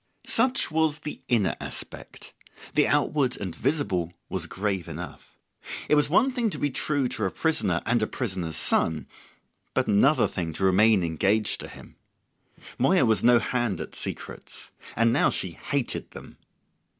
Such 0.25 0.71
was 0.71 0.97
the 1.01 1.21
inner 1.27 1.55
aspect; 1.61 2.33
the 2.73 2.87
outward 2.87 3.37
and 3.37 3.55
visible 3.55 4.11
was 4.29 4.47
grave 4.47 4.87
enough. 4.87 5.37
It 5.87 5.93
was 5.93 6.09
one 6.09 6.31
thing 6.31 6.49
to 6.49 6.57
be 6.57 6.71
true 6.71 7.07
to 7.09 7.25
a 7.25 7.29
prisoner 7.29 7.83
and 7.85 8.01
a 8.01 8.07
prisoner's 8.07 8.57
son, 8.57 9.05
but 9.75 9.85
another 9.85 10.25
thing 10.27 10.53
to 10.53 10.63
remain 10.63 11.03
engaged 11.03 11.59
to 11.59 11.67
him. 11.67 11.97
Moya 12.79 13.05
was 13.05 13.23
no 13.23 13.37
hand 13.37 13.79
at 13.79 13.93
secrets. 13.93 14.71
And 14.95 15.13
now 15.13 15.29
she 15.29 15.51
hated 15.51 16.09
them. 16.09 16.37